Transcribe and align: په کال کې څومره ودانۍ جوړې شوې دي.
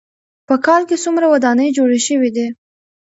په 0.47 0.55
کال 0.65 0.81
کې 0.89 0.97
څومره 1.03 1.25
ودانۍ 1.33 1.69
جوړې 1.77 1.99
شوې 2.07 2.29
دي. 2.35 2.47